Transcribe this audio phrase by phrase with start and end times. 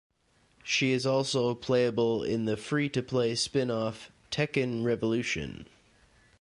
[0.63, 5.67] She is also playable in the free-to-play spin-off "Tekken Revolution".